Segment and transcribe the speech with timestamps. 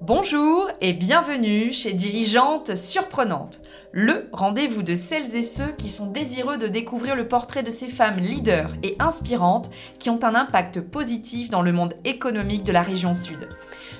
[0.00, 3.60] Bonjour et bienvenue chez Dirigeante Surprenante,
[3.92, 7.88] le rendez-vous de celles et ceux qui sont désireux de découvrir le portrait de ces
[7.88, 12.82] femmes leaders et inspirantes qui ont un impact positif dans le monde économique de la
[12.82, 13.48] région Sud.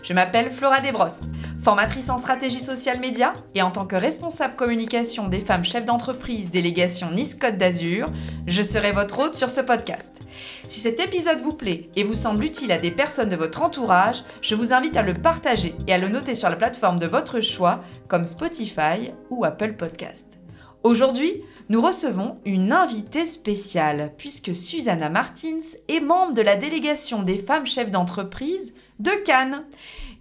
[0.02, 1.28] Je m'appelle Flora Desbrosses,
[1.62, 6.50] formatrice en stratégie sociale média et en tant que responsable communication des femmes chefs d'entreprise
[6.50, 8.06] délégation Nice Côte d'Azur,
[8.46, 10.26] je serai votre hôte sur ce podcast.
[10.68, 14.24] Si cet épisode vous plaît et vous semble utile à des personnes de votre entourage,
[14.42, 17.40] je vous invite à le partager et à le noter sur la plateforme de votre
[17.40, 20.38] choix comme Spotify ou Apple Podcast.
[20.82, 27.38] Aujourd'hui, nous recevons une invitée spéciale puisque Susanna Martins est membre de la délégation des
[27.38, 29.64] femmes chefs d'entreprise de Cannes.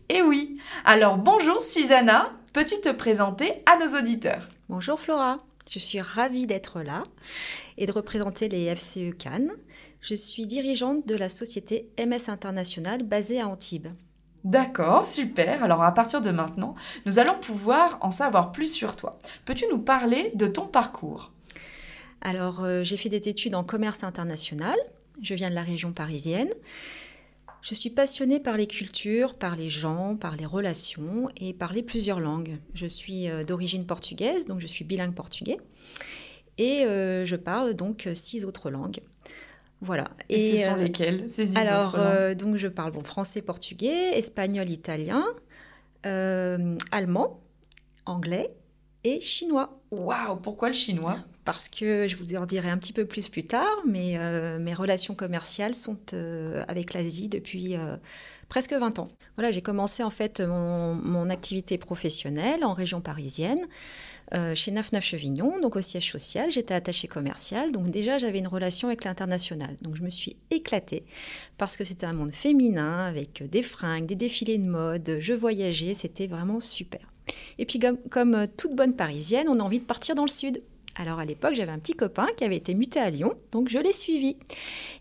[0.08, 4.48] Et oui, alors bonjour Susanna, peux-tu te présenter à nos auditeurs?
[4.70, 7.04] Bonjour Flora, je suis ravie d'être là
[7.78, 9.52] et de représenter les FCE Cannes.
[10.00, 13.90] Je suis dirigeante de la société MS International basée à Antibes.
[14.44, 15.64] D'accord, super.
[15.64, 16.76] Alors à partir de maintenant,
[17.06, 19.18] nous allons pouvoir en savoir plus sur toi.
[19.46, 21.32] Peux-tu nous parler de ton parcours?
[22.22, 24.78] Alors euh, j'ai fait des études en commerce international.
[25.22, 26.50] Je viens de la région parisienne.
[27.62, 32.20] Je suis passionnée par les cultures, par les gens, par les relations et parler plusieurs
[32.20, 32.58] langues.
[32.74, 35.58] Je suis euh, d'origine portugaise, donc je suis bilingue portugais.
[36.58, 39.00] Et euh, je parle donc six autres langues.
[39.84, 40.10] Voilà.
[40.30, 44.70] Et, ce sont euh, lesquelles ces Alors, euh, donc je parle bon, français, portugais, espagnol,
[44.70, 45.26] italien,
[46.06, 47.42] euh, allemand,
[48.06, 48.54] anglais
[49.04, 49.82] et chinois.
[49.92, 51.18] Waouh, pourquoi le chinois?
[51.44, 54.18] Parce que je vous en dirai un petit peu plus plus tard, mais
[54.60, 56.00] mes relations commerciales sont
[56.70, 57.76] avec l'Asie depuis
[58.48, 59.10] presque 20 ans.
[59.36, 63.60] Voilà, j'ai commencé en fait mon, mon activité professionnelle en région parisienne.
[64.36, 66.50] Euh, chez Neuf Neuf Chevignon, donc au siège social.
[66.50, 69.76] J'étais attachée commerciale, donc déjà j'avais une relation avec l'international.
[69.82, 71.04] Donc je me suis éclatée
[71.60, 75.94] parce que c'était un monde féminin avec des fringues, des défilés de mode, je voyageais,
[75.94, 77.02] c'était vraiment super.
[77.60, 80.64] Et puis comme, euh, toute bonne parisienne, on a envie de partir dans le sud.
[80.96, 83.78] Alors à l'époque, j'avais un petit copain qui avait été muté à Lyon, donc je
[83.78, 84.38] l'ai suivi.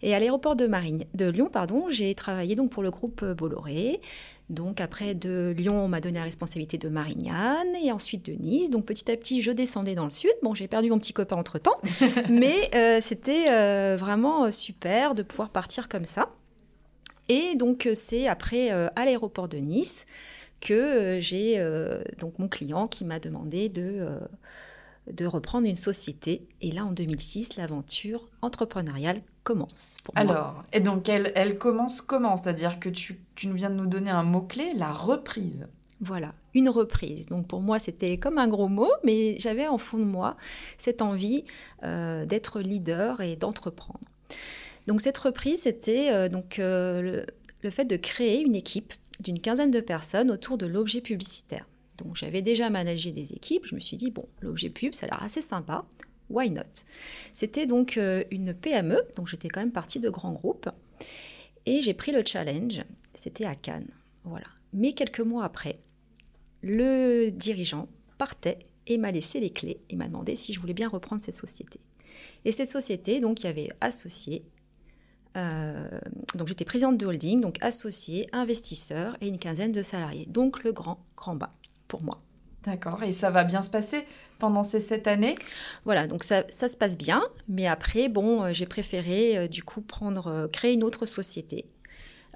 [0.03, 0.69] Et à l'aéroport de,
[1.15, 4.01] de Lyon, pardon, j'ai travaillé donc pour le groupe Bolloré.
[4.51, 8.71] Donc après de Lyon, on m'a donné la responsabilité de Marignane et ensuite de Nice.
[8.71, 10.33] Donc petit à petit, je descendais dans le sud.
[10.43, 11.79] Bon, j'ai perdu mon petit copain entre-temps,
[12.29, 16.31] mais euh, c'était euh, vraiment euh, super de pouvoir partir comme ça.
[17.29, 20.07] Et donc c'est après à l'aéroport de Nice
[20.61, 21.65] que j'ai
[22.19, 24.07] donc mon client qui m'a demandé de
[25.11, 26.47] de reprendre une société.
[26.61, 29.99] Et là, en 2006, l'aventure entrepreneuriale commence.
[30.15, 32.37] Alors, et donc elle, elle commence comment?
[32.37, 35.67] C'est-à-dire que tu, tu viens de nous donner un mot-clé, la reprise.
[36.01, 37.27] Voilà, une reprise.
[37.27, 40.37] Donc pour moi, c'était comme un gros mot, mais j'avais en fond de moi
[40.77, 41.45] cette envie
[41.85, 44.01] euh, d'être leader et d'entreprendre.
[44.89, 47.25] Donc cette reprise, c'était euh, donc euh,
[47.63, 51.69] le, fait de créer une équipe d'une quinzaine de personnes autour de l'objet publicitaire.
[51.99, 55.11] Donc j'avais déjà managé des équipes, je me suis dit, bon, l'objet pub, ça a
[55.11, 55.85] l'air assez sympa,
[56.31, 56.63] why not?
[57.35, 60.69] C'était donc euh, une PME, donc j'étais quand même partie de grands groupes,
[61.67, 62.85] et j'ai pris le challenge,
[63.15, 63.91] c'était à Cannes,
[64.25, 64.47] voilà.
[64.73, 65.79] Mais quelques mois après,
[66.63, 67.89] le dirigeant
[68.19, 71.37] partait et m'a laissé les clés et m'a demandé si je voulais bien reprendre cette
[71.37, 71.81] société.
[72.45, 74.45] Et cette société, donc, il y avait associé,
[75.37, 76.01] euh,
[76.35, 80.27] donc j'étais présidente de holding, donc associé, investisseur et une quinzaine de salariés.
[80.27, 81.55] Donc le grand, grand bas
[81.89, 82.23] pour moi.
[82.65, 84.07] D'accord, et ça va bien se passer
[84.39, 85.35] pendant ces sept années?
[85.85, 89.65] Voilà, donc ça, ça, se passe bien, mais après, bon, euh, j'ai préféré euh, du
[89.65, 91.67] coup prendre, euh, créer une autre société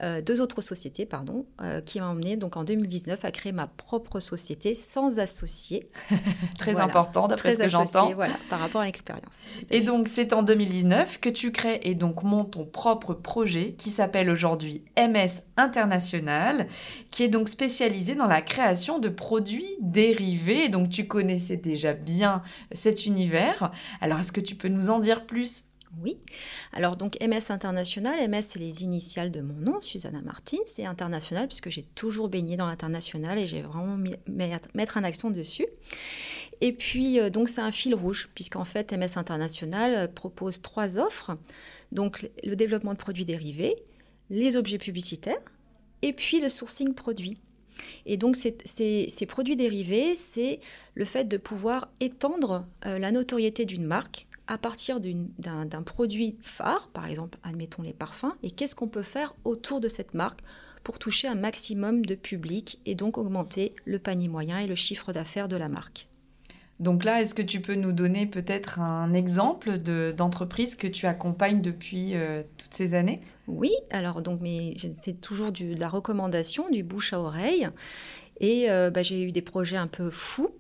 [0.02, 3.66] euh, deux autres sociétés, pardon, euh, qui m'ont emmené donc en 2019 à créer ma
[3.66, 5.88] propre société sans associé.
[6.58, 8.12] Très important d'après ce que j'entends.
[8.14, 9.40] Voilà, par rapport à l'expérience.
[9.70, 13.90] Et donc c'est en 2019 que tu crées et donc montes ton propre projet qui
[13.90, 16.68] s'appelle aujourd'hui MS International,
[17.10, 20.68] qui est donc spécialisé dans la création de produits dérivés.
[20.68, 22.42] Donc tu connaissais déjà bien
[22.72, 23.72] cet univers.
[24.00, 25.64] Alors est-ce que tu peux nous en dire plus?
[26.02, 26.18] Oui.
[26.72, 31.46] Alors donc MS International, MS c'est les initiales de mon nom, Susanna Martin, c'est international
[31.46, 35.66] puisque j'ai toujours baigné dans l'international et j'ai vraiment mis, mettre un accent dessus.
[36.60, 40.98] Et puis euh, donc c'est un fil rouge puisqu'en fait MS International euh, propose trois
[40.98, 41.36] offres,
[41.92, 43.76] donc le développement de produits dérivés,
[44.30, 45.40] les objets publicitaires
[46.02, 47.38] et puis le sourcing produit.
[48.06, 50.60] Et donc, ces, produits dérivés, c'est
[50.94, 56.88] le fait de pouvoir étendre euh, la notoriété d'une marque à partir d'un produit phare,
[56.92, 60.40] par exemple, admettons les parfums, et qu'est-ce qu'on peut faire autour de cette marque
[60.84, 65.12] pour toucher un maximum de public et donc augmenter le panier moyen et le chiffre
[65.12, 66.08] d'affaires de la marque?
[66.78, 71.62] Donc là, est-ce que tu peux nous donner peut-être un exemple d'entreprise que tu accompagnes
[71.62, 73.20] depuis euh, toutes ces années?
[73.48, 77.68] Oui, alors donc mais c'est toujours du, de la recommandation, du bouche à oreille.
[78.40, 80.50] Et euh, bah, j'ai eu des projets un peu fous.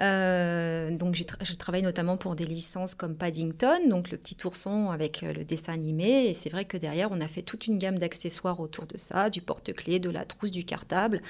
[0.00, 5.22] Euh, donc j'ai travaillé notamment pour des licences comme Paddington, donc le petit ourson avec
[5.22, 6.26] euh, le dessin animé.
[6.26, 9.30] Et c'est vrai que derrière, on a fait toute une gamme d'accessoires autour de ça,
[9.30, 11.20] du porte-clés, de la trousse, du cartable.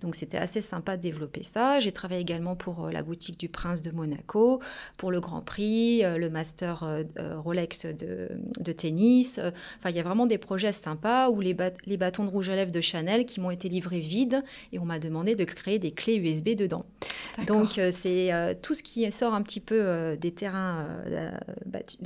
[0.00, 1.80] Donc c'était assez sympa de développer ça.
[1.80, 4.60] J'ai travaillé également pour la boutique du Prince de Monaco,
[4.96, 6.84] pour le Grand Prix, le Master
[7.18, 9.38] Rolex de, tennis.
[9.78, 12.56] Enfin, il y a vraiment des projets sympas où les, les bâtons de rouge à
[12.56, 14.42] lèvres de Chanel qui m'ont été livrés vides
[14.72, 16.84] et on m'a demandé de créer des clés USB dedans.
[17.46, 20.86] Donc euh, c'est euh, tout ce qui sort un petit peu euh, des terrains
[21.64, 22.00] battus.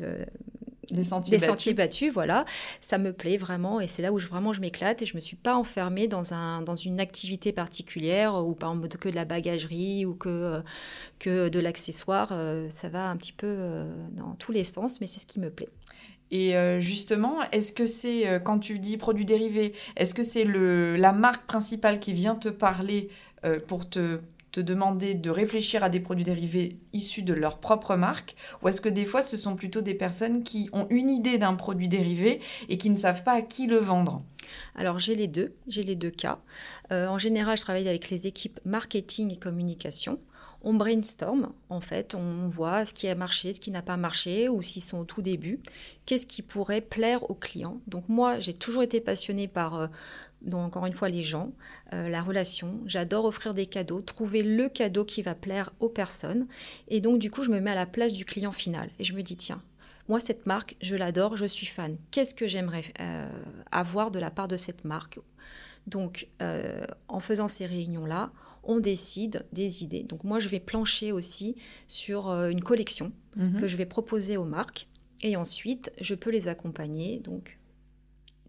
[0.91, 2.13] Des sentiers, des sentiers battus.
[2.13, 2.45] voilà.
[2.81, 5.21] Ça me plaît vraiment et c'est là où je, vraiment je m'éclate et je me
[5.21, 9.25] suis pas enfermée dans, un, dans une activité particulière ou par exemple que de la
[9.25, 10.61] bagagerie ou que,
[11.21, 12.31] que de l'accessoire.
[12.71, 15.69] ça va un petit peu dans tous les sens, mais c'est ce qui me plaît.
[16.33, 21.47] Et justement, est-ce que c'est, quand tu dis produits dérivés, est-ce que c'est la marque
[21.47, 23.11] principale qui vient te parler
[23.45, 24.21] euh, pour te,
[24.53, 28.81] te demander de réfléchir à des produits dérivés issus de leur propre marque Ou est-ce
[28.81, 32.41] que des fois, ce sont plutôt des personnes qui ont une idée d'un produit dérivé
[32.69, 34.23] et qui ne savent pas à qui le vendre?
[34.75, 36.41] Alors j'ai les deux, j'ai les deux cas.
[36.93, 40.19] Euh, en général, je travaille avec les équipes marketing et communication.
[40.63, 44.51] On brainstorm, en fait, on voit ce qui a marché, ce qui n'a pas marché,
[44.51, 45.59] ou s'ils sont au tout début,
[46.05, 47.81] qu'est-ce qui pourrait plaire aux clients?
[47.87, 49.87] Donc moi, j'ai toujours été passionnée par euh,
[50.43, 51.53] donc encore une fois les gens,
[51.93, 52.81] euh, la relation.
[52.87, 56.47] J'adore offrir des cadeaux, trouver le cadeau qui va plaire aux personnes.
[56.89, 59.15] Et donc du coup, je me mets à la place du client final et je
[59.15, 59.63] me dis tiens,
[60.09, 61.97] moi cette marque, je l'adore, je suis fan.
[62.11, 63.29] Qu'est-ce que j'aimerais euh,
[63.71, 65.21] avoir de la part de cette marque?
[65.87, 68.33] Donc euh, en faisant ces réunions là,
[68.63, 70.03] on décide des idées.
[70.03, 71.57] Donc moi, je vais plancher aussi
[71.89, 73.59] sur une collection mhm.
[73.59, 74.87] que je vais proposer aux marques.
[75.23, 77.59] Et ensuite, je peux les accompagner donc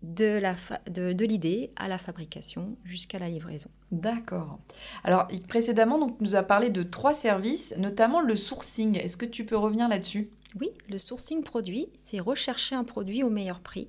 [0.01, 0.56] de, la
[0.89, 3.69] de, l'idée à la fabrication jusqu'à la livraison.
[3.92, 4.59] D'accord.
[5.03, 8.98] Alors, précédemment, donc, nous as parlé de trois services, notamment le sourcing.
[8.98, 10.30] Est-ce que tu peux revenir là-dessus?
[10.59, 13.88] Oui, le sourcing produit, c'est rechercher un produit au meilleur prix.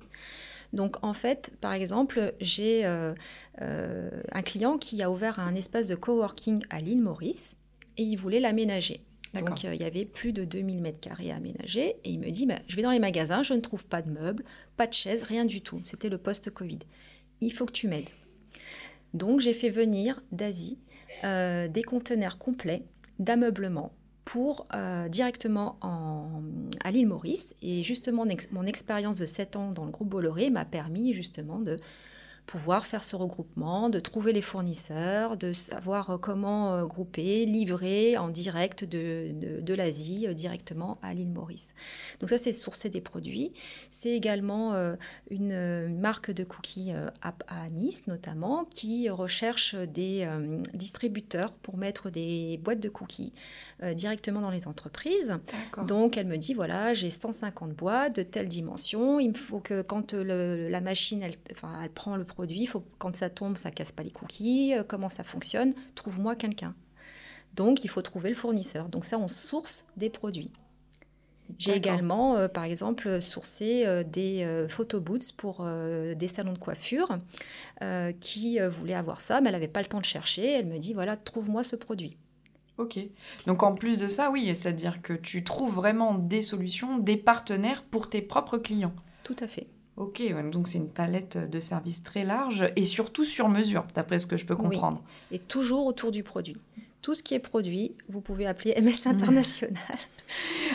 [0.71, 3.13] Donc, en fait, par exemple, j'ai euh,
[3.61, 7.57] euh, un client qui a ouvert un espace de coworking à l'île Maurice
[7.97, 9.01] et il voulait l'aménager.
[9.33, 11.95] Donc euh, il y avait plus de 2000 mètres carrés à aménager.
[12.03, 14.11] Et il me dit, bah, je vais dans les magasins, je ne trouve pas de
[14.11, 14.43] meubles,
[14.77, 15.81] pas de chaises, rien du tout.
[15.83, 16.79] C'était le post-Covid.
[17.41, 18.09] Il faut que tu m'aides.
[19.13, 20.77] Donc j'ai fait venir d'Asie
[21.23, 22.83] euh, des conteneurs complets
[23.19, 23.93] d'ameublement
[24.25, 25.77] pour euh, directement
[26.83, 27.55] à l'île Maurice.
[27.61, 31.77] Et justement, mon expérience de 7 ans dans le groupe Bolloré m'a permis justement de
[32.45, 38.17] pouvoir faire ce regroupement, de trouver les fournisseurs, de savoir euh, comment euh, grouper, livrer
[38.17, 39.31] en direct de,
[39.61, 41.73] de, l'Asie euh, directement à l'île Maurice.
[42.19, 43.53] Donc ça, c'est sourcer des produits.
[43.91, 44.73] C'est également
[45.29, 46.91] une, marque de cookies
[47.21, 50.27] à, à, Nice notamment qui recherche des
[50.73, 53.33] distributeurs pour mettre des boîtes de cookies
[53.95, 55.33] directement dans les entreprises.
[55.87, 59.19] Donc elle me dit, voilà, j'ai 150 boîtes de telle dimension.
[59.19, 63.15] Il me faut que quand la machine, elle, enfin, elle prend le produit, faut, quand
[63.15, 66.75] ça tombe, ça casse pas les cookies, euh, comment ça fonctionne, trouve-moi quelqu'un.
[67.55, 68.89] Donc il faut trouver le fournisseur.
[68.89, 70.51] Donc ça, on source des produits.
[71.59, 77.19] J'ai également, euh, par exemple, sourcé euh, des photo booths pour des salons de coiffure
[78.19, 80.51] qui voulaient avoir ça, mais elle n'avait pas le temps de chercher.
[80.53, 82.17] Elle me dit, voilà, trouve-moi ce produit.
[82.77, 82.97] Ok.
[83.45, 87.83] Donc en plus de ça, oui, c'est-à-dire que tu trouves vraiment des solutions, des partenaires
[87.83, 88.93] pour tes propres clients.
[89.23, 89.67] Tout à fait.
[89.95, 94.25] Ok, donc c'est une palette de services très large et surtout sur mesure, d'après ce
[94.25, 95.03] que je peux comprendre.
[95.31, 96.57] Et toujours autour du produit.
[97.03, 99.77] Tout ce qui est produit, vous pouvez appeler MS International.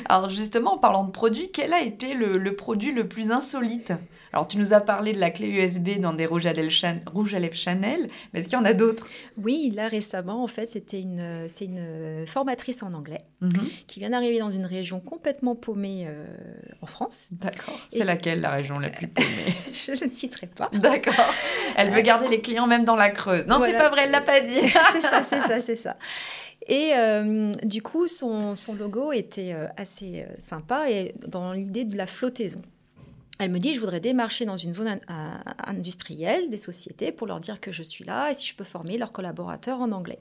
[0.04, 3.92] Alors justement, en parlant de produits, quel a été le, produit le plus insolite?
[4.32, 8.08] Alors tu nous as parlé de la clé USB dans des rouges à lèvres, Chanel,
[8.32, 9.06] mais est-ce qu'il y en a d'autres?
[9.36, 13.68] Oui, là récemment, en fait, c'était une, c'est une formatrice en anglais mhm.
[13.86, 16.26] qui vient d'arriver dans une région complètement paumée euh,
[16.82, 17.28] en France.
[17.32, 17.78] D'accord.
[17.90, 19.26] C'est laquelle la région la plus paumée?
[19.72, 20.70] Je ne citerai pas.
[20.72, 21.14] D'accord.
[21.76, 23.46] Elle veut garder les clients même dans la Creuse.
[23.46, 24.50] Non, c'est pas vrai, elle l'a pas dit.
[24.92, 25.96] c'est ça, c'est ça, c'est ça.
[26.66, 32.06] Et euh, du coup, son, logo était euh, assez sympa et dans l'idée de la
[32.06, 32.60] flottaison.
[33.38, 34.98] Elle me dit, je voudrais démarcher dans une zone
[35.58, 38.98] industrielle des sociétés pour leur dire que je suis là et si je peux former
[38.98, 40.18] leurs collaborateurs en anglais.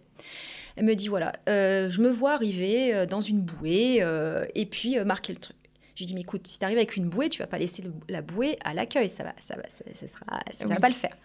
[0.75, 4.05] Elle me dit, voilà, je me vois arriver dans une bouée
[4.53, 5.57] et puis marquer le truc.
[5.95, 7.83] Je lui dis, mais écoute, si tu arrives avec une bouée, tu vas pas laisser
[8.07, 11.17] la bouée à l'accueil, ça va, ça va, ça, sera, ça va pas le faire.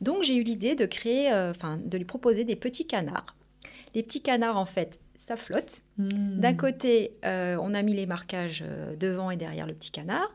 [0.00, 3.36] Donc j'ai eu l'idée de créer, enfin, de lui proposer des petits canards
[3.94, 5.82] les petits canards, en fait, ça flotte.
[5.96, 6.38] Hmm.
[6.38, 10.30] D'un côté, euh, on a mis les marquages euh, devant et derrière le petit canard.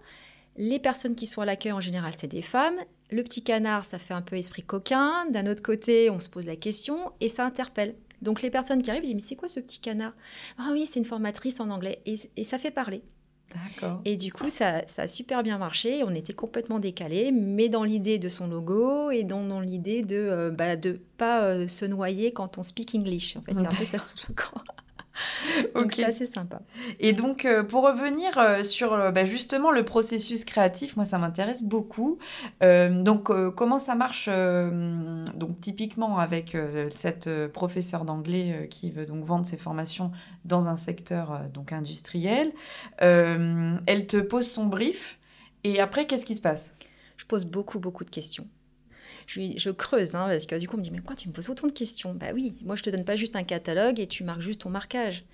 [0.58, 2.78] Les personnes qui sont à l'accueil, en général, c'est des femmes.
[3.12, 5.30] le petit canard, ça fait un peu esprit coquin.
[5.30, 7.96] D'un autre côté, on se pose la question et ça interpelle.
[8.24, 10.14] Donc les personnes qui arrivent disent mais c'est quoi ce petit canard?
[10.58, 13.04] Ah oui, c'est une formatrice en anglais et, ça fait parler.
[13.54, 14.02] D'accord.
[14.06, 16.04] Et du coup, ça, a super bien marché.
[16.04, 20.16] On était complètement décalés, mais dans l'idée de son logo et dans, dans l'idée de
[20.16, 23.38] ne euh, bah, de pas euh, se noyer quand on speak English.
[23.38, 24.00] En fait, c'est un peu ça
[25.76, 26.62] donc c'est assez sympa.
[27.00, 31.18] Et donc euh, pour revenir euh, sur euh, bah, justement le processus créatif, moi ça
[31.18, 32.18] m'intéresse beaucoup.
[32.62, 36.58] donc comment ça marche donc typiquement avec
[36.90, 40.12] cette professeure d'anglais qui veut donc vendre ses formations
[40.46, 42.52] dans un secteur donc industriel.
[43.00, 45.20] elle te pose son brief
[45.64, 46.74] et après qu'est-ce qui se passe?
[47.18, 48.48] Je pose beaucoup beaucoup de questions
[49.28, 51.50] je, creuse, hein, parce que du coup, on me dit, mais quoi, tu me poses
[51.50, 52.14] autant de questions?
[52.14, 54.70] Bah oui, moi, je te donne pas juste un catalogue et tu marques juste ton
[54.70, 55.26] marquage.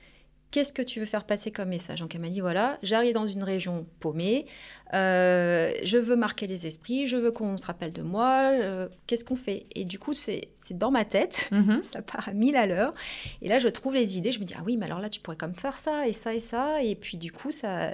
[0.51, 1.99] Qu'est-ce que tu veux faire passer comme message?
[1.99, 4.47] Donc, elle m'a dit, voilà, j'arrive dans une région paumée,
[4.95, 9.23] euh, je veux marquer les esprits, je veux qu'on se rappelle de moi, euh, qu'est-ce
[9.23, 9.67] qu'on fait?
[9.75, 11.81] Et du coup, c'est dans ma tête, mhm.
[11.83, 12.95] ça part à mille à l'heure.
[13.43, 15.19] Et là, je trouve les idées, je me dis, ah oui, mais alors là, tu
[15.19, 16.81] pourrais quand même faire ça et ça et ça.
[16.81, 17.91] Et puis, du coup, ça,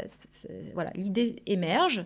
[0.73, 2.05] voilà, l'idée émerge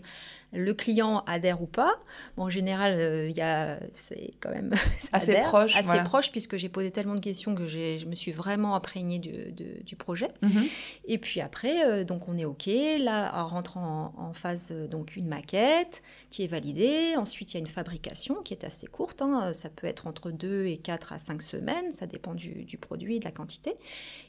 [0.52, 1.94] le client adhère ou pas.
[2.38, 4.74] en général, euh, c'est quand même
[5.12, 8.76] assez proche, assez proche, puisque j'ai posé tellement de questions que je me suis vraiment
[8.76, 10.30] imprégnée du, projet.
[10.42, 10.66] Mhm.
[11.06, 12.70] Et puis après, euh, donc on est ok.
[13.00, 17.16] Là, en rentrant en, phase, euh, donc une maquette qui est validée.
[17.18, 19.22] Ensuite, il y a une fabrication qui est assez courte.
[19.22, 19.52] Hein.
[19.54, 21.94] Ça peut être entre 2 et 4 à 5 semaines.
[21.94, 23.76] Ça dépend du, du produit, de la quantité.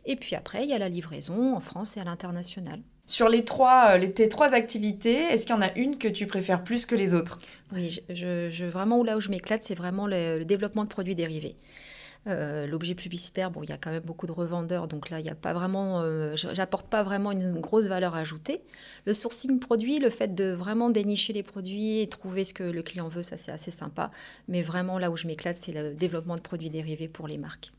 [0.05, 2.81] Et puis après, il y a la livraison en France et à l'international.
[3.11, 6.07] Sur les trois, euh, les, tes trois activités, est-ce qu'il y en a une que
[6.07, 7.39] tu préfères plus que les autres?
[7.73, 11.57] Oui, je, vraiment là où je m'éclate, c'est vraiment le, développement de produits dérivés.
[12.27, 15.23] Euh, l'objet publicitaire, bon, il y a quand même beaucoup de revendeurs, donc là, il
[15.23, 18.61] n'y a pas vraiment, euh, j'apporte pas vraiment une grosse valeur ajoutée.
[19.07, 22.83] Le sourcing produit, le fait de vraiment dénicher les produits et trouver ce que le
[22.83, 24.11] client veut, ça c'est assez sympa.
[24.49, 27.73] Mais vraiment, là où je m'éclate, c'est le développement de produits dérivés pour les marques.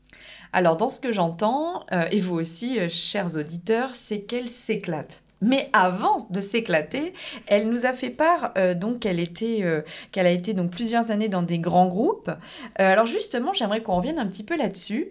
[0.52, 5.22] Alors, dans ce que j'entends, euh, et vous aussi, chers auditeurs, c'est qu'elle s'éclate.
[5.42, 7.12] Mais avant de s'éclater,
[7.46, 9.64] elle nous a fait part euh, donc qu'elle était,
[10.10, 12.30] qu'elle a été donc plusieurs années dans des grands groupes.
[12.76, 15.08] alors justement, j'aimerais qu'on revienne un petit peu là-dessus.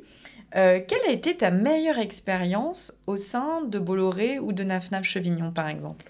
[0.53, 5.67] quelle a été ta meilleure expérience au sein de Bolloré ou de Naf Chevignon, par
[5.67, 6.05] exemple?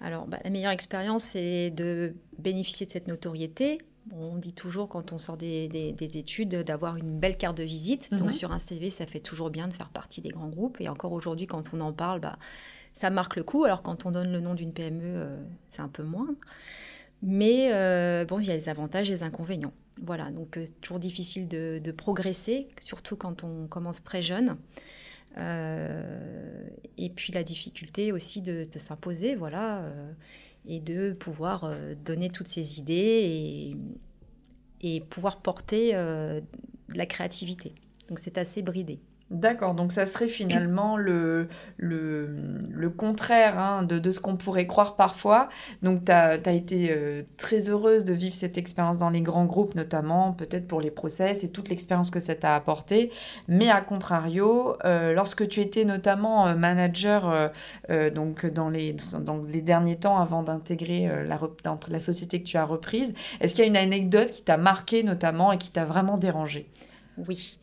[0.00, 3.78] Alors, bah, la meilleure expérience, c'est de bénéficier de cette notoriété,
[4.10, 8.10] on dit toujours quand on sort des, études d'avoir une belle carte de visite.
[8.10, 8.30] Donc mhm.
[8.30, 10.80] sur un CV, ça fait toujours bien de faire partie des grands groupes.
[10.80, 12.38] Et encore aujourd'hui, quand on en parle, bah,
[12.94, 13.64] ça marque le coup.
[13.64, 15.36] Alors quand on donne le nom d'une PME, euh,
[15.70, 16.34] c'est un peu moins.
[17.22, 19.72] Mais euh, bon, il y a des avantages et des inconvénients.
[20.02, 24.56] Voilà, donc c'est euh, toujours difficile de, progresser, surtout quand on commence très jeune.
[25.36, 29.92] et puis la difficulté aussi de, de s'imposer, voilà
[30.64, 33.76] et de pouvoir donner toutes ces idées et,
[34.82, 36.40] et pouvoir porter euh,
[36.94, 37.74] la créativité.
[38.08, 39.00] Donc c'est assez bridé.
[39.32, 41.48] D'accord, donc ça serait finalement le,
[41.78, 45.48] le, contraire hein, de, ce qu'on pourrait croire parfois.
[45.80, 49.74] Donc tu as, été euh, très heureuse de vivre cette expérience dans les grands groupes,
[49.74, 53.10] notamment peut-être pour les process et toute l'expérience que ça t'a apporté.
[53.48, 57.50] Mais à contrario, euh, lorsque tu étais notamment euh, manager
[58.14, 58.94] donc dans les,
[59.48, 61.40] les derniers temps avant d'intégrer la,
[61.88, 65.02] la société que tu as reprise, est-ce qu'il y a une anecdote qui t'a marqué
[65.02, 66.68] notamment et qui t'a vraiment dérangé
[67.16, 67.58] Oui.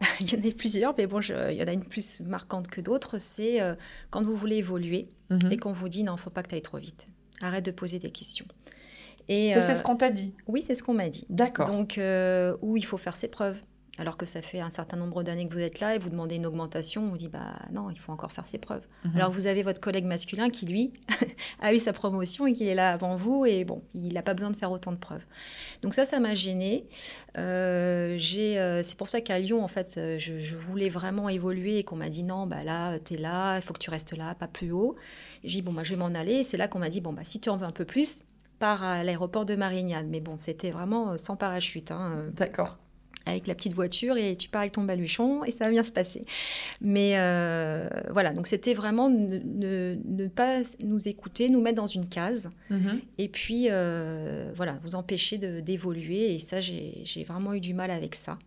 [0.20, 2.80] il y en a plusieurs, mais bon, il y en a une plus marquante que
[2.80, 3.18] d'autres.
[3.18, 3.74] C'est euh,
[4.10, 5.52] quand vous voulez évoluer mhm.
[5.52, 7.06] et qu'on vous dit non, il ne faut pas que tu ailles trop vite.
[7.42, 8.46] Arrête de poser des questions.
[9.28, 11.26] Et, ça, c'est ce euh, qu'on t'a dit Oui, c'est ce qu'on m'a dit.
[11.28, 11.66] D'accord.
[11.66, 13.62] Donc, euh, où il faut faire ses preuves
[13.98, 16.36] alors que ça fait un certain nombre d'années que vous êtes là et vous demandez
[16.36, 18.86] une augmentation, on vous dit bah non, il faut encore faire ses preuves.
[19.04, 19.16] Mhm.
[19.16, 20.92] Alors vous avez votre collègue masculin qui lui
[21.60, 24.34] a eu sa promotion et qui est là avant vous et bon, il n'a pas
[24.34, 25.24] besoin de faire autant de preuves.
[25.82, 26.86] Donc ça, ça m'a gênée.
[27.36, 31.84] Euh, euh, c'est pour ça qu'à Lyon, en fait, euh, je, voulais vraiment évoluer et
[31.84, 34.34] qu'on m'a dit non, bah là, tu es là, il faut que tu restes là,
[34.34, 34.96] pas plus haut.
[35.44, 36.44] J'ai dit bon, bah, je vais m'en aller.
[36.44, 38.22] C'est là qu'on m'a dit bon, bah si tu en veux un peu plus,
[38.58, 40.08] pars à l'aéroport de Marignane.
[40.08, 41.90] Mais bon, c'était vraiment sans parachute.
[41.90, 42.24] Hein.
[42.34, 42.79] D'accord
[43.26, 45.92] avec la petite voiture et tu pars avec ton baluchon et ça va bien se
[45.92, 46.24] passer.
[46.80, 52.50] Mais euh, voilà, donc c'était vraiment ne, pas nous écouter, nous mettre dans une case
[52.70, 53.00] mhm.
[53.18, 56.34] et puis euh, voilà, vous empêcher d'évoluer.
[56.34, 58.38] Et ça, j'ai vraiment eu du mal avec ça.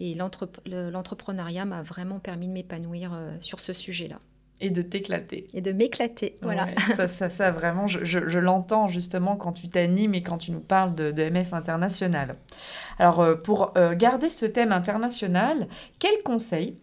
[0.00, 4.20] Et l'entrepreneuriat m'a vraiment permis de m'épanouir euh, sur ce sujet-là.
[4.60, 5.46] Et de t'éclater.
[5.54, 6.68] Et de m'éclater, voilà.
[7.08, 11.12] ça, ça, vraiment, je, l'entends justement quand tu t'animes et quand tu nous parles de,
[11.30, 12.36] MS international.
[12.98, 15.68] Alors, euh, pour euh, garder ce thème international,
[16.00, 16.76] quels conseils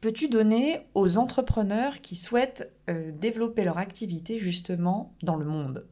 [0.00, 5.84] peux-tu donner aux entrepreneurs qui souhaitent euh, développer leur activité justement dans le monde?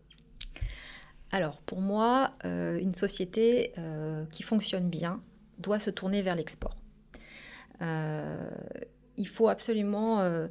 [1.33, 3.73] Alors, pour moi, une société
[4.33, 5.21] qui fonctionne bien
[5.59, 6.77] doit se tourner vers l'export.
[7.81, 10.49] il faut absolument euh,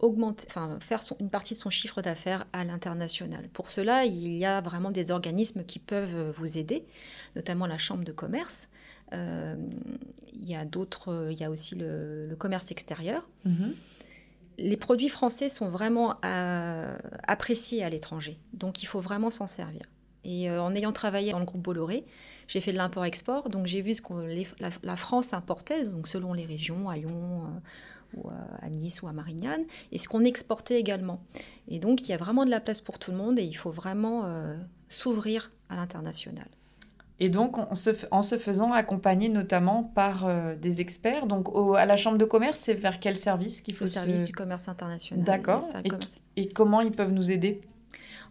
[0.00, 3.48] augmenter, enfin, faire une partie de son chiffre d'affaires à l'international.
[3.52, 6.84] Pour cela, il y a vraiment des organismes qui peuvent vous aider,
[7.34, 8.68] notamment la Chambre de commerce.
[9.12, 9.56] Euh,
[10.32, 13.28] il y a d'autres, il y a aussi le, commerce extérieur.
[13.44, 13.74] Mhm.
[14.58, 16.96] Les produits français sont vraiment euh,
[17.26, 19.82] appréciés à l'étranger, donc il faut vraiment s'en servir.
[20.24, 22.04] Et en ayant travaillé dans le groupe Bolloré,
[22.48, 24.14] j'ai fait de l'import-export, donc j'ai vu ce que
[24.58, 27.44] la, la, France importait, donc selon les régions, à Lyon,
[28.16, 28.28] ou
[28.60, 31.20] à Nice ou à Marignane, et ce qu'on exportait également.
[31.68, 33.54] Et donc il y a vraiment de la place pour tout le monde et il
[33.54, 34.56] faut vraiment euh,
[34.88, 36.48] s'ouvrir à l'international.
[37.18, 41.26] Et donc, en se, en se, faisant accompagner notamment par euh, des experts.
[41.26, 44.32] Donc, à la Chambre de commerce, c'est vers quel service qu'il faut Le service du
[44.32, 45.24] commerce international.
[45.24, 45.66] D'accord.
[46.36, 47.62] Et, comment ils peuvent nous aider?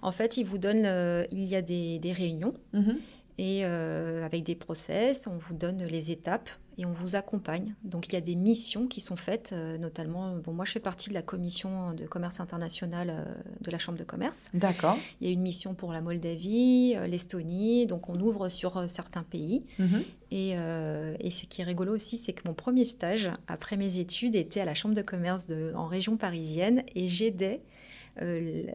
[0.04, 2.98] En fait, ils vous donnent, euh, il y a des, des réunions mhm.
[3.38, 7.74] Et avec des process, on vous donne les étapes et on vous accompagne.
[7.84, 10.80] Donc il y a des missions qui sont faites, euh, notamment, bon, moi je fais
[10.80, 13.24] partie de la commission de commerce international euh,
[13.62, 14.50] de la Chambre de commerce.
[14.54, 14.98] D'accord.
[15.22, 19.24] Il y a une mission pour la Moldavie, euh, l'Estonie, donc on ouvre sur certains
[19.24, 19.64] pays.
[19.80, 20.04] Mhm.
[20.32, 24.36] Et, et, ce qui est rigolo aussi, c'est que mon premier stage, après mes études,
[24.36, 27.75] était à la Chambre de commerce de, en région parisienne et j'aidais euh,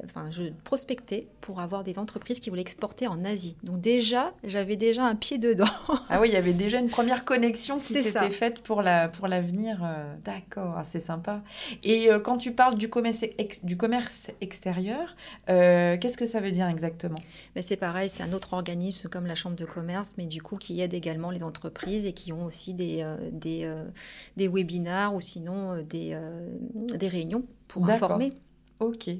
[0.05, 3.57] enfin, je prospectais pour avoir des entreprises qui voulaient exporter en Asie.
[3.63, 5.65] Donc déjà, j'avais déjà un pied dedans.
[6.09, 9.29] ah oui, il y avait déjà une première connexion qui s'était faite pour la pour
[9.29, 9.81] l'avenir.
[9.83, 11.43] Euh, d'accord, ah, c'est sympa.
[11.83, 13.25] Et euh, quand tu parles du commerce
[13.63, 15.17] du commerce extérieur,
[15.47, 17.19] qu'est-ce que ça veut dire exactement?
[17.55, 20.57] Ben, c'est pareil, c'est un autre organisme comme la chambre de commerce, mais du coup
[20.57, 23.73] qui aide également les entreprises et qui ont aussi des des,
[24.37, 26.19] des webinars ou sinon des
[26.75, 28.33] des réunions pour informer.
[28.81, 29.11] Ok.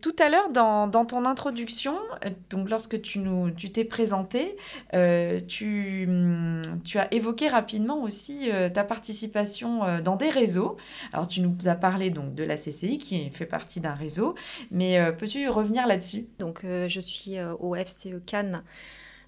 [0.00, 4.56] Tout à l'heure, dans, ton introduction, euh, donc lorsque tu nous, tu t'es présenté,
[4.94, 10.76] euh, tu, hum, tu, as évoqué rapidement aussi euh, ta participation dans des réseaux.
[11.12, 14.36] Alors, tu nous as parlé donc de la CCI qui fait partie d'un réseau,
[14.70, 16.28] mais peux-tu revenir là-dessus?
[16.38, 18.62] Donc, je suis au FCE Cannes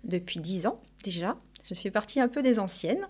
[0.05, 1.37] depuis 10 ans déjà.
[1.75, 3.07] Je fais partie un peu des anciennes.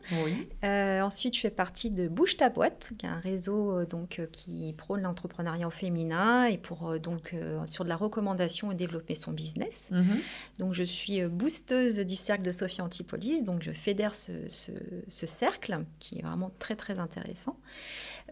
[0.64, 4.18] Euh, ensuite, je fais partie de Bouge ta boîte, qui est un réseau euh, donc
[4.18, 7.34] euh, qui prône l'entrepreneuriat au féminin et pour donc
[7.66, 9.90] sur de la recommandation et développer son business.
[9.92, 10.20] Mhm.
[10.58, 13.42] Donc, je suis boosteuse du cercle de Sophie Antipolis.
[13.42, 17.56] Donc, je fédère ce, ce, cercle qui est vraiment très très intéressant.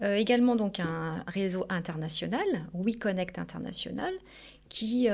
[0.03, 4.13] également donc un réseau international, WeConnect International,
[4.69, 5.09] qui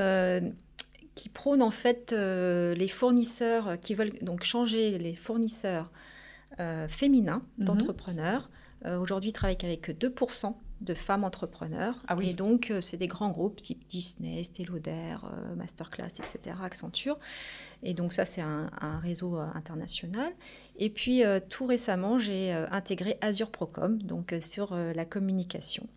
[1.15, 5.89] qui prône en fait euh, les fournisseurs qui veulent donc changer les fournisseurs
[6.59, 7.65] euh, féminins mhm.
[7.65, 8.49] d'entrepreneurs.
[8.85, 12.03] Euh, aujourd'hui, ils travaillent avec 2% de femmes entrepreneurs.
[12.07, 12.29] Ah oui.
[12.29, 15.15] Et donc, c'est des grands groupes type Disney, Stellauder,
[15.55, 17.17] Masterclass, etc., Accenture.
[17.81, 20.33] Et donc, ça, c'est un, un, réseau international.
[20.77, 25.87] Et puis, tout récemment, j'ai intégré Azure Procom, donc sur la communication.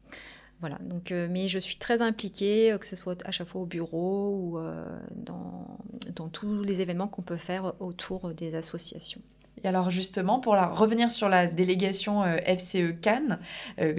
[0.60, 3.60] Voilà, donc, euh, mais je suis très impliquée, euh, que ce soit à chaque fois
[3.60, 5.78] au bureau ou euh, dans,
[6.16, 9.20] dans, tous les événements qu'on peut faire autour des associations.
[9.62, 13.40] Et alors justement, pour la, revenir sur la délégation FCE Cannes,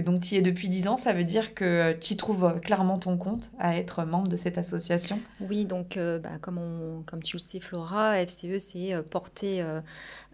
[0.05, 3.17] donc tu y es depuis 10 ans, ça veut dire que tu trouves clairement ton
[3.17, 5.19] compte à être membre de cette association?
[5.41, 9.61] Oui, donc bah, comme, on, comme tu le sais Flora, FCE c'est porter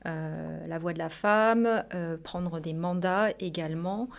[0.04, 1.84] la voix de la femme,
[2.22, 4.10] prendre des mandats également.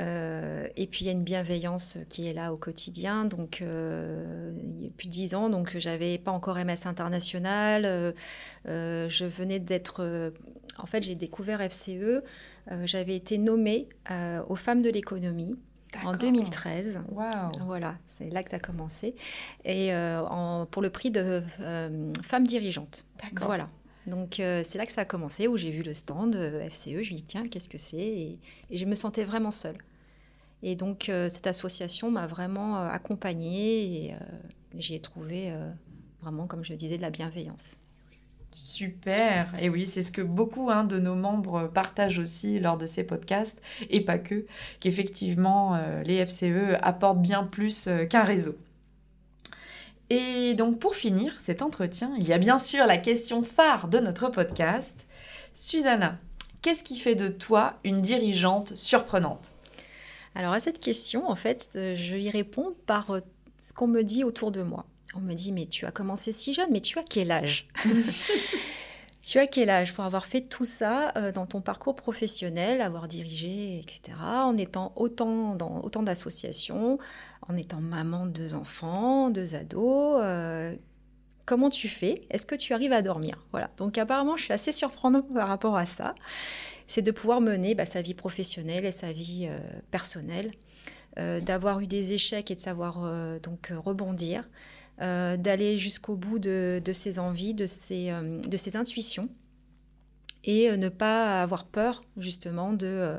[0.00, 3.24] Euh, et puis il y a une bienveillance qui est là au quotidien.
[3.24, 7.84] Donc euh, il y a plus de dix ans, donc j'avais pas encore MS international.
[8.66, 10.32] Euh, je venais d'être,
[10.78, 12.22] en fait, j'ai découvert FCE.
[12.84, 13.88] j'avais été nommée
[14.48, 15.56] aux femmes de l'économie.
[16.04, 17.02] En 2013.
[17.60, 19.14] Voilà, c'est là que ça a commencé.
[19.64, 19.92] Et
[20.70, 21.42] pour le prix de
[22.22, 23.06] femmes dirigeantes.
[23.22, 23.46] D'accord.
[23.46, 23.68] Voilà.
[24.06, 26.34] Donc c'est là que ça a commencé, où j'ai vu le stand
[26.70, 27.96] FCE, je me dis tiens, qu'est-ce que c'est?
[27.96, 28.38] Et,
[28.70, 29.78] je me sentais vraiment seule.
[30.62, 34.14] Et donc cette association m'a vraiment accompagnée et
[34.76, 35.52] j'y ai trouvé
[36.20, 37.76] vraiment, comme je disais, de la bienveillance.
[38.52, 39.54] Super.
[39.60, 43.04] Et oui, c'est ce que beaucoup hein, de nos membres partagent aussi lors de ces
[43.04, 44.46] podcasts, et pas que,
[44.80, 48.56] qu'effectivement, les FCE apportent bien plus qu'un réseau.
[50.16, 53.98] Et donc pour finir cet entretien, il y a bien sûr la question phare de
[53.98, 55.08] notre podcast.
[55.54, 56.18] Susanna,
[56.62, 59.54] qu'est-ce qui fait de toi une dirigeante surprenante?
[60.36, 63.20] Alors à cette question, en fait, euh, je y réponds par euh,
[63.58, 64.86] ce qu'on me dit autour de moi.
[65.16, 67.66] On me dit, mais tu as commencé si jeune, mais tu as quel âge?
[69.24, 73.08] Tu as quel âge pour avoir fait tout ça euh, dans ton parcours professionnel, avoir
[73.08, 76.98] dirigé, etc., en étant autant dans autant d'associations,
[77.48, 80.76] en étant maman de deux enfants, deux ados euh,
[81.46, 82.26] Comment tu fais?
[82.28, 83.42] Est-ce que tu arrives à dormir?
[83.50, 83.70] Voilà.
[83.78, 86.14] Donc apparemment, je suis assez surprenante par rapport à ça.
[86.86, 89.58] C'est de pouvoir mener bah, sa vie professionnelle et sa vie euh,
[89.90, 90.52] personnelle,
[91.16, 93.08] d'avoir eu des échecs et de savoir
[93.40, 94.48] donc rebondir,
[94.98, 98.12] d'aller jusqu'au bout de, ses envies, de ses,
[98.46, 99.28] de ses intuitions,
[100.44, 103.18] et ne pas avoir peur justement de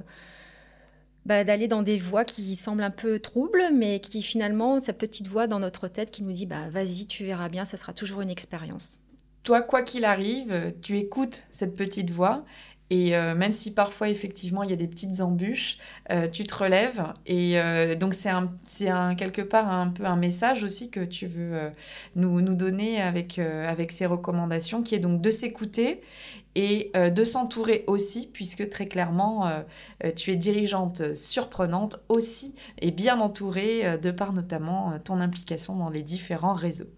[1.26, 5.28] bah, d'aller dans des voies qui semblent un peu troubles, mais qui finalement, sa petite
[5.28, 8.22] voix dans notre tête qui nous dit bah, vas-y, tu verras bien, ça sera toujours
[8.22, 9.00] une expérience.
[9.42, 12.46] Toi, quoi qu'il arrive, tu écoutes cette petite voix
[12.92, 15.78] et euh, même si parfois, effectivement, il y a des petites embûches,
[16.12, 17.04] euh, tu te relèves.
[17.26, 21.72] Et euh, donc, c'est un, quelque part un peu un message aussi que tu veux
[22.16, 26.02] nous, nous, donner avec, avec ces recommandations, qui est donc de s'écouter
[26.56, 29.52] et de s'entourer aussi, puisque très clairement,
[30.16, 36.02] tu es dirigeante surprenante aussi et bien entourée de par notamment ton implication dans les
[36.02, 36.90] différents réseaux.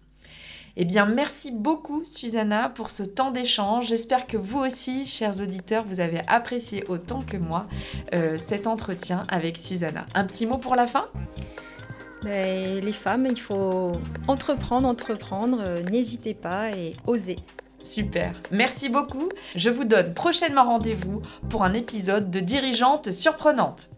[0.80, 3.88] Eh bien, merci beaucoup, Susanna, pour ce temps d'échange.
[3.88, 7.66] J'espère que vous aussi, chers auditeurs, vous avez apprécié autant que moi
[8.14, 10.06] euh, cet entretien avec Susanna.
[10.14, 11.06] Un petit mot pour la fin?
[12.22, 13.90] Ben, Les femmes, il faut
[14.28, 15.64] entreprendre, entreprendre.
[15.66, 17.36] Euh, n'hésitez pas et osez.
[17.80, 18.32] Super.
[18.52, 19.30] Merci beaucoup.
[19.56, 23.90] Je vous donne prochainement rendez-vous pour un épisode de Dirigeante surprenante.